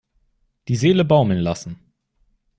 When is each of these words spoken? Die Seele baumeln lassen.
Die 0.67 0.77
Seele 0.77 1.05
baumeln 1.05 1.41
lassen. 1.41 1.77